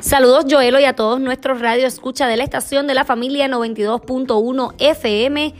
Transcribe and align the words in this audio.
Saludos 0.00 0.46
Joelo 0.50 0.80
y 0.80 0.84
a 0.84 0.94
todos 0.94 1.20
nuestros 1.20 1.60
radio 1.60 1.86
escucha 1.86 2.26
de 2.26 2.36
la 2.36 2.44
estación 2.44 2.86
de 2.86 2.94
la 2.94 3.04
familia 3.04 3.48
92.1 3.48 4.74
FM. 4.78 5.54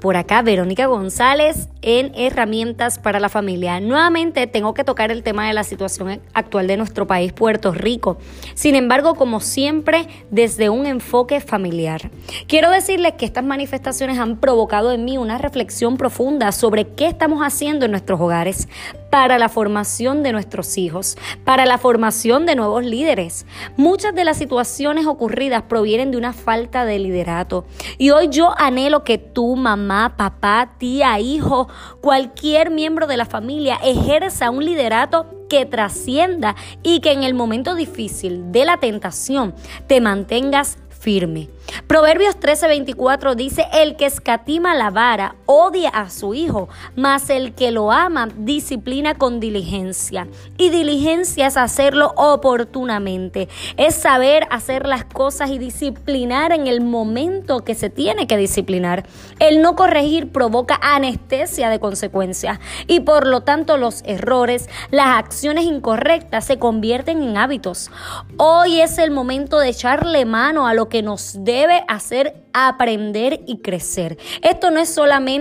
Por 0.00 0.16
acá, 0.16 0.42
Verónica 0.42 0.86
González 0.86 1.68
en 1.80 2.12
Herramientas 2.14 2.98
para 2.98 3.18
la 3.18 3.30
Familia. 3.30 3.80
Nuevamente 3.80 4.46
tengo 4.46 4.74
que 4.74 4.84
tocar 4.84 5.10
el 5.10 5.22
tema 5.22 5.46
de 5.48 5.54
la 5.54 5.64
situación 5.64 6.20
actual 6.34 6.66
de 6.66 6.76
nuestro 6.76 7.06
país, 7.06 7.32
Puerto 7.32 7.72
Rico. 7.72 8.18
Sin 8.54 8.74
embargo, 8.74 9.14
como 9.14 9.40
siempre, 9.40 10.06
desde 10.30 10.68
un 10.68 10.84
enfoque 10.84 11.40
familiar. 11.40 12.10
Quiero 12.46 12.70
decirles 12.70 13.14
que 13.14 13.24
estas 13.24 13.44
manifestaciones 13.44 14.18
han 14.18 14.36
provocado 14.36 14.92
en 14.92 15.04
mí 15.04 15.16
una 15.16 15.38
reflexión 15.38 15.96
profunda 15.96 16.52
sobre 16.52 16.88
qué 16.88 17.06
estamos 17.06 17.40
haciendo 17.40 17.86
en 17.86 17.92
nuestros 17.92 18.20
hogares 18.20 18.68
para 19.16 19.38
la 19.38 19.48
formación 19.48 20.22
de 20.22 20.30
nuestros 20.30 20.76
hijos, 20.76 21.16
para 21.42 21.64
la 21.64 21.78
formación 21.78 22.44
de 22.44 22.54
nuevos 22.54 22.84
líderes. 22.84 23.46
Muchas 23.78 24.14
de 24.14 24.24
las 24.24 24.36
situaciones 24.36 25.06
ocurridas 25.06 25.62
provienen 25.62 26.10
de 26.10 26.18
una 26.18 26.34
falta 26.34 26.84
de 26.84 26.98
liderato. 26.98 27.64
Y 27.96 28.10
hoy 28.10 28.28
yo 28.28 28.52
anhelo 28.58 29.04
que 29.04 29.16
tú, 29.16 29.56
mamá, 29.56 30.18
papá, 30.18 30.72
tía, 30.76 31.18
hijo, 31.18 31.66
cualquier 32.02 32.70
miembro 32.70 33.06
de 33.06 33.16
la 33.16 33.24
familia 33.24 33.78
ejerza 33.82 34.50
un 34.50 34.66
liderato 34.66 35.24
que 35.48 35.64
trascienda 35.64 36.54
y 36.82 37.00
que 37.00 37.12
en 37.12 37.22
el 37.22 37.32
momento 37.32 37.74
difícil 37.74 38.52
de 38.52 38.66
la 38.66 38.76
tentación 38.76 39.54
te 39.86 40.02
mantengas 40.02 40.76
firme. 40.90 41.48
Proverbios 41.86 42.38
13:24 42.38 43.34
dice, 43.34 43.64
el 43.72 43.96
que 43.96 44.04
escatima 44.04 44.74
la 44.74 44.90
vara 44.90 45.35
odia 45.46 45.88
a 45.88 46.10
su 46.10 46.34
hijo, 46.34 46.68
mas 46.94 47.30
el 47.30 47.54
que 47.54 47.70
lo 47.70 47.92
ama 47.92 48.28
disciplina 48.36 49.14
con 49.14 49.40
diligencia. 49.40 50.28
Y 50.58 50.70
diligencia 50.70 51.46
es 51.46 51.56
hacerlo 51.56 52.12
oportunamente, 52.16 53.48
es 53.76 53.94
saber 53.94 54.46
hacer 54.50 54.86
las 54.86 55.04
cosas 55.04 55.50
y 55.50 55.58
disciplinar 55.58 56.52
en 56.52 56.66
el 56.66 56.80
momento 56.80 57.64
que 57.64 57.74
se 57.74 57.90
tiene 57.90 58.26
que 58.26 58.36
disciplinar. 58.36 59.06
El 59.38 59.62
no 59.62 59.76
corregir 59.76 60.32
provoca 60.32 60.78
anestesia 60.82 61.70
de 61.70 61.80
consecuencias 61.80 62.58
y 62.86 63.00
por 63.00 63.26
lo 63.26 63.42
tanto 63.42 63.76
los 63.76 64.02
errores, 64.04 64.68
las 64.90 65.16
acciones 65.16 65.64
incorrectas 65.64 66.44
se 66.44 66.58
convierten 66.58 67.22
en 67.22 67.36
hábitos. 67.36 67.90
Hoy 68.36 68.80
es 68.80 68.98
el 68.98 69.10
momento 69.10 69.58
de 69.58 69.68
echarle 69.68 70.24
mano 70.24 70.66
a 70.66 70.74
lo 70.74 70.88
que 70.88 71.02
nos 71.02 71.44
debe 71.44 71.84
hacer 71.88 72.42
aprender 72.52 73.40
y 73.46 73.58
crecer. 73.58 74.16
Esto 74.42 74.70
no 74.70 74.80
es 74.80 74.88
solamente 74.88 75.35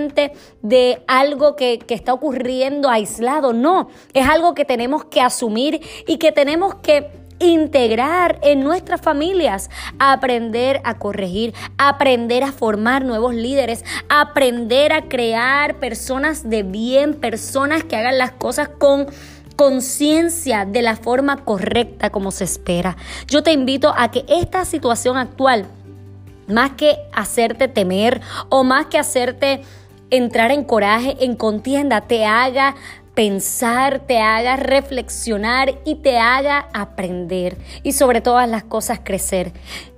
de 0.61 1.03
algo 1.07 1.55
que, 1.55 1.79
que 1.79 1.93
está 1.93 2.13
ocurriendo 2.13 2.89
aislado, 2.89 3.53
no, 3.53 3.89
es 4.13 4.27
algo 4.27 4.53
que 4.53 4.65
tenemos 4.65 5.05
que 5.05 5.21
asumir 5.21 5.81
y 6.07 6.17
que 6.17 6.31
tenemos 6.31 6.75
que 6.75 7.25
integrar 7.39 8.39
en 8.43 8.63
nuestras 8.63 9.01
familias, 9.01 9.69
aprender 9.99 10.81
a 10.83 10.97
corregir, 10.97 11.53
aprender 11.77 12.43
a 12.43 12.51
formar 12.51 13.03
nuevos 13.03 13.33
líderes, 13.33 13.83
aprender 14.09 14.93
a 14.93 15.03
crear 15.03 15.79
personas 15.79 16.49
de 16.49 16.63
bien, 16.63 17.15
personas 17.15 17.83
que 17.83 17.95
hagan 17.95 18.17
las 18.17 18.31
cosas 18.31 18.69
con 18.69 19.07
conciencia 19.55 20.65
de 20.65 20.81
la 20.81 20.95
forma 20.95 21.43
correcta 21.43 22.09
como 22.09 22.31
se 22.31 22.43
espera. 22.43 22.97
Yo 23.27 23.43
te 23.43 23.51
invito 23.51 23.93
a 23.95 24.11
que 24.11 24.25
esta 24.27 24.65
situación 24.65 25.17
actual 25.17 25.65
más 26.47 26.71
que 26.71 26.97
hacerte 27.11 27.67
temer 27.67 28.21
o 28.49 28.63
más 28.63 28.87
que 28.87 28.99
hacerte 28.99 29.61
entrar 30.09 30.51
en 30.51 30.63
coraje, 30.63 31.17
en 31.19 31.35
contienda, 31.35 32.01
te 32.01 32.25
haga 32.25 32.75
pensar, 33.15 34.01
te 34.01 34.19
haga 34.19 34.57
reflexionar 34.57 35.79
y 35.85 35.95
te 35.95 36.17
haga 36.17 36.67
aprender 36.73 37.57
y 37.81 37.93
sobre 37.93 38.21
todas 38.21 38.47
las 38.47 38.63
cosas 38.63 38.99
crecer. 39.03 39.53